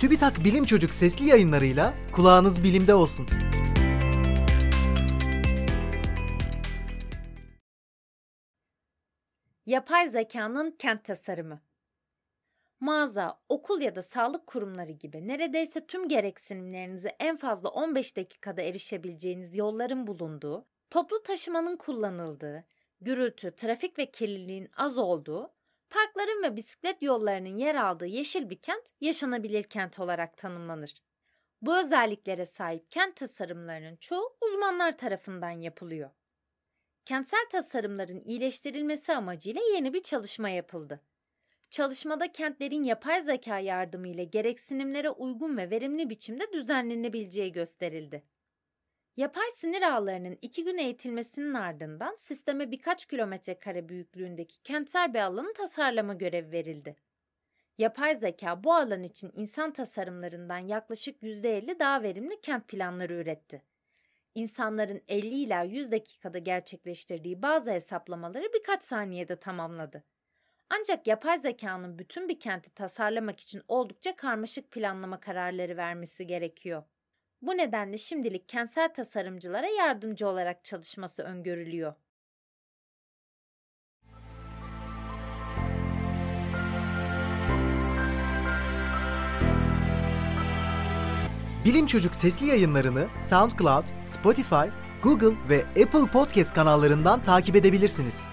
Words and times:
TÜBİTAK 0.00 0.44
Bilim 0.44 0.64
Çocuk 0.64 0.94
sesli 0.94 1.28
yayınlarıyla 1.28 1.94
kulağınız 2.12 2.64
bilimde 2.64 2.94
olsun. 2.94 3.26
Yapay 9.66 10.08
zekanın 10.08 10.70
kent 10.70 11.04
tasarımı 11.04 11.60
Mağaza, 12.80 13.40
okul 13.48 13.80
ya 13.80 13.94
da 13.94 14.02
sağlık 14.02 14.46
kurumları 14.46 14.92
gibi 14.92 15.28
neredeyse 15.28 15.86
tüm 15.86 16.08
gereksinimlerinizi 16.08 17.08
en 17.08 17.36
fazla 17.36 17.68
15 17.68 18.16
dakikada 18.16 18.62
erişebileceğiniz 18.62 19.56
yolların 19.56 20.06
bulunduğu, 20.06 20.66
toplu 20.90 21.22
taşımanın 21.22 21.76
kullanıldığı, 21.76 22.64
gürültü, 23.00 23.54
trafik 23.56 23.98
ve 23.98 24.10
kirliliğin 24.10 24.68
az 24.76 24.98
olduğu, 24.98 25.50
parkların 25.90 26.42
ve 26.42 26.56
bisiklet 26.56 27.02
yollarının 27.02 27.56
yer 27.56 27.74
aldığı 27.74 28.06
yeşil 28.06 28.50
bir 28.50 28.58
kent 28.58 28.90
yaşanabilir 29.00 29.62
kent 29.62 29.98
olarak 29.98 30.36
tanımlanır. 30.36 30.94
Bu 31.62 31.78
özelliklere 31.78 32.44
sahip 32.44 32.90
kent 32.90 33.16
tasarımlarının 33.16 33.96
çoğu 33.96 34.36
uzmanlar 34.40 34.98
tarafından 34.98 35.50
yapılıyor. 35.50 36.10
Kentsel 37.04 37.46
tasarımların 37.52 38.20
iyileştirilmesi 38.20 39.12
amacıyla 39.12 39.62
yeni 39.74 39.94
bir 39.94 40.02
çalışma 40.02 40.48
yapıldı. 40.48 41.00
Çalışmada 41.70 42.32
kentlerin 42.32 42.82
yapay 42.82 43.22
zeka 43.22 43.58
yardımıyla 43.58 44.24
gereksinimlere 44.24 45.10
uygun 45.10 45.56
ve 45.56 45.70
verimli 45.70 46.10
biçimde 46.10 46.52
düzenlenebileceği 46.52 47.52
gösterildi. 47.52 48.24
Yapay 49.20 49.50
sinir 49.50 49.82
ağlarının 49.82 50.38
iki 50.42 50.64
gün 50.64 50.78
eğitilmesinin 50.78 51.54
ardından 51.54 52.14
sisteme 52.14 52.70
birkaç 52.70 53.06
kilometre 53.06 53.58
kare 53.58 53.88
büyüklüğündeki 53.88 54.62
kentsel 54.62 55.14
bir 55.14 55.18
alanı 55.18 55.52
tasarlama 55.52 56.14
görevi 56.14 56.52
verildi. 56.52 56.96
Yapay 57.78 58.14
zeka 58.14 58.64
bu 58.64 58.74
alan 58.74 59.02
için 59.02 59.32
insan 59.34 59.72
tasarımlarından 59.72 60.58
yaklaşık 60.58 61.22
%50 61.22 61.78
daha 61.78 62.02
verimli 62.02 62.40
kent 62.40 62.68
planları 62.68 63.14
üretti. 63.14 63.62
İnsanların 64.34 65.02
50 65.08 65.26
ila 65.26 65.62
100 65.62 65.90
dakikada 65.92 66.38
gerçekleştirdiği 66.38 67.42
bazı 67.42 67.70
hesaplamaları 67.70 68.52
birkaç 68.54 68.82
saniyede 68.82 69.36
tamamladı. 69.36 70.04
Ancak 70.70 71.06
yapay 71.06 71.38
zekanın 71.38 71.98
bütün 71.98 72.28
bir 72.28 72.40
kenti 72.40 72.74
tasarlamak 72.74 73.40
için 73.40 73.62
oldukça 73.68 74.16
karmaşık 74.16 74.70
planlama 74.70 75.20
kararları 75.20 75.76
vermesi 75.76 76.26
gerekiyor. 76.26 76.82
Bu 77.42 77.56
nedenle 77.56 77.98
şimdilik 77.98 78.48
kentsel 78.48 78.94
tasarımcılara 78.94 79.66
yardımcı 79.66 80.28
olarak 80.28 80.64
çalışması 80.64 81.22
öngörülüyor. 81.22 81.94
Bilim 91.64 91.86
Çocuk 91.86 92.14
sesli 92.14 92.46
yayınlarını 92.46 93.08
SoundCloud, 93.18 93.84
Spotify, 94.04 94.54
Google 95.02 95.36
ve 95.48 95.64
Apple 95.84 96.10
Podcast 96.12 96.54
kanallarından 96.54 97.22
takip 97.22 97.56
edebilirsiniz. 97.56 98.28